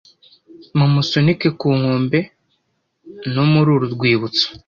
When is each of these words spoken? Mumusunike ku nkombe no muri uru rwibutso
Mumusunike 0.77 1.47
ku 1.59 1.67
nkombe 1.77 2.19
no 3.33 3.43
muri 3.51 3.69
uru 3.75 3.85
rwibutso 3.95 4.45